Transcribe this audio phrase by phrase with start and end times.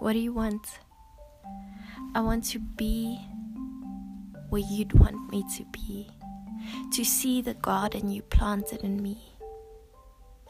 [0.00, 0.66] What do you want?
[2.14, 3.20] I want to be
[4.48, 6.08] where you'd want me to be,
[6.94, 9.18] to see the garden you planted in me.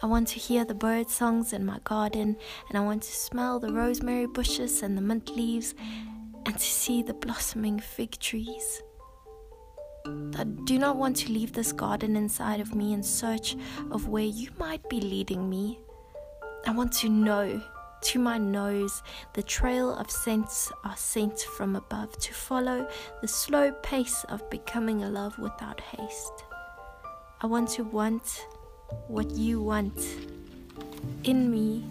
[0.05, 2.37] I want to hear the bird songs in my garden,
[2.69, 5.75] and I want to smell the rosemary bushes and the mint leaves,
[6.47, 8.83] and to see the blossoming fig trees.
[10.07, 13.57] I do not want to leave this garden inside of me in search
[13.91, 15.81] of where you might be leading me.
[16.69, 17.61] I want to know
[18.03, 19.03] to my nose,
[19.35, 22.89] the trail of scents are sent from above to follow
[23.21, 26.45] the slow pace of becoming a love without haste.
[27.41, 28.47] I want to want
[29.09, 29.99] what you want
[31.25, 31.85] in me,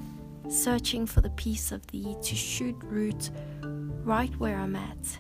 [0.49, 3.29] searching for the peace of thee to shoot root
[4.03, 5.19] right where I'm at,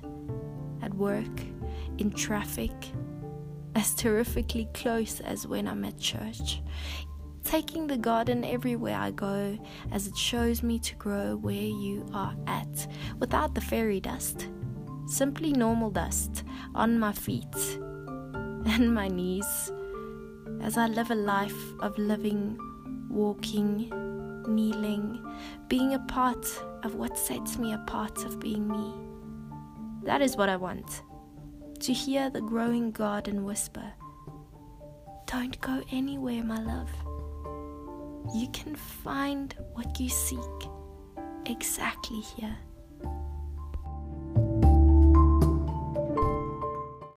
[0.81, 1.25] at work,
[1.97, 2.71] in traffic,
[3.75, 6.61] as terrifically close as when I'm at church,
[7.49, 9.57] taking the garden everywhere I go,
[9.91, 12.87] as it shows me to grow where you are at,
[13.17, 14.47] without the fairy dust.
[15.07, 16.43] Simply normal dust
[16.75, 19.71] on my feet and my knees,
[20.61, 22.55] as I live a life of living,
[23.09, 23.89] walking,
[24.47, 25.19] kneeling,
[25.67, 26.45] being a part
[26.83, 28.93] of what sets me apart of being me.
[30.03, 31.01] That is what I want
[31.79, 33.91] to hear the growing garden whisper.
[35.25, 36.91] Don't go anywhere, my love
[38.33, 40.39] you can find what you seek
[41.45, 42.57] exactly here.